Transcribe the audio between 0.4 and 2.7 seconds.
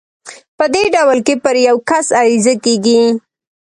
په دې ډول کې پر يو کس عريضه